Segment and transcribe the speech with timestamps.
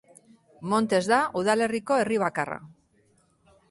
[0.71, 2.63] Montes da udalerriko herri bakarra.